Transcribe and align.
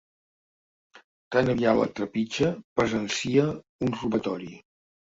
Tan 1.35 1.53
aviat 1.53 1.79
la 1.81 1.87
trepitja 2.01 2.51
presencia 2.81 3.47
un 3.89 3.97
robatori. 4.03 4.53